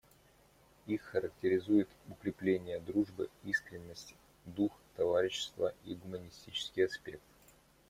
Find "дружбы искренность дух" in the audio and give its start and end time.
2.79-4.71